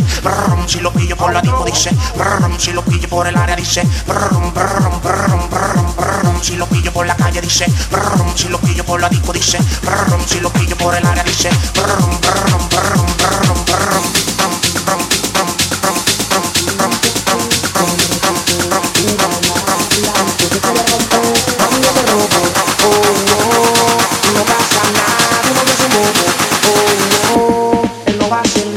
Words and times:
dice, 0.00 0.68
si 0.68 0.80
lo 0.80 0.92
pillo 0.92 1.16
por 1.16 1.32
la 1.32 1.40
disco 1.40 1.64
dice, 1.64 1.90
brum, 2.16 2.58
si 2.58 2.72
lo 2.72 2.82
pillo 2.84 3.08
por 3.08 3.26
el 3.26 3.36
área 3.36 3.56
dice, 3.56 3.82
brum, 4.06 4.52
brum, 4.52 5.00
brum, 5.00 5.48
brum, 5.50 5.96
brum, 5.96 6.42
si 6.42 6.56
lo 6.56 6.66
pillo 6.66 6.92
por 6.92 7.06
la 7.06 7.16
calle 7.16 7.40
dice, 7.40 7.66
brum, 7.90 8.36
si 8.36 8.48
lo 8.48 8.58
pillo 8.58 8.84
por 8.84 9.00
la 9.00 9.08
disco 9.08 9.32
dice, 9.32 9.58
brum, 9.82 10.26
si 10.26 10.40
lo 10.40 10.50
pillo 10.50 10.76
por 10.76 10.94
el 10.94 11.06
área 11.06 11.24
dice, 11.24 11.50
brum, 11.74 12.20
brum, 12.20 12.68
brum, 12.68 13.06
brum, 13.16 13.64
brum, 13.64 14.18
No 28.18 28.28
nada, 28.28 28.44
tú 28.54 28.67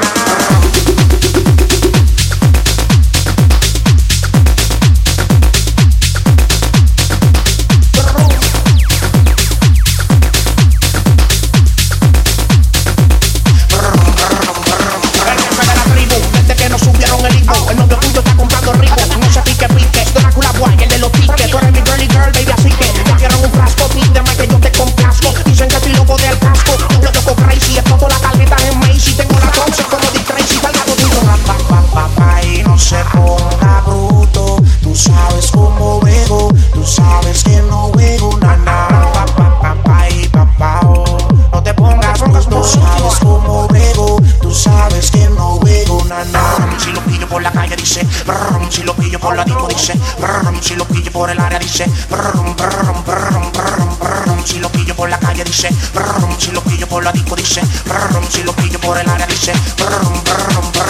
se 32.92 33.06
ponga 33.06 33.82
bruto. 33.86 34.58
Tú 34.84 34.94
sabes 34.94 35.50
cómo 35.52 36.02
veo, 36.02 36.50
tú 36.74 36.86
sabes 36.86 37.42
que 37.42 37.62
no 37.70 37.90
veo 37.92 38.38
nada. 38.42 39.10
Pa, 39.14 39.26
pa, 39.28 39.60
pa, 39.62 39.76
pa, 39.82 40.10
y 40.10 40.28
pa, 40.28 40.46
pa, 40.58 40.80
oh. 40.84 41.18
No 41.54 41.64
te 41.64 41.74
pongas 41.74 42.20
bruto, 42.20 42.50
tú 42.50 42.64
sabes 42.66 43.16
cómo 43.22 43.68
veo, 43.70 44.18
tú 44.42 44.52
sabes 44.54 45.10
que 45.10 45.26
no 45.30 45.58
veo 45.60 46.04
nada. 46.10 46.68
Si 46.80 46.92
lo 46.92 47.00
pillo 47.06 47.30
por 47.30 47.42
la 47.42 47.52
calle 47.52 47.78
dice, 47.78 48.06
brum, 48.26 48.70
si 48.70 48.84
lo 48.84 48.94
pillo 48.94 49.20
por 49.20 49.38
la 49.38 49.46
disco 49.46 49.68
dice, 49.70 49.94
brum, 50.20 50.62
si 50.62 50.76
lo 50.76 50.86
pillo 50.86 51.12
por 51.14 51.30
el 51.30 51.40
área 51.40 51.60
dice, 51.60 51.86
brum, 52.10 52.56
brum, 52.58 53.04
brum, 53.06 53.52
brum, 53.54 54.00
brum, 54.00 54.44
si 54.44 54.60
lo 54.60 54.70
pillo 54.70 54.94
por 54.98 55.10
la 55.10 55.18
calle 55.18 55.46
dice, 55.46 55.70
brum, 55.94 56.38
si 56.38 56.52
lo 56.52 56.62
pillo 56.62 56.88
por 56.88 57.06
la 57.06 57.14
disco 57.14 57.38
dice, 57.38 57.62
brum, 57.86 58.26
si 58.30 58.44
lo 58.44 58.52
pillo 58.52 58.80
por 58.82 58.98
el 58.98 59.08
área 59.08 59.28
dice, 59.28 59.54
brum, 59.78 60.22
brum, 60.26 60.72
brum, 60.74 60.81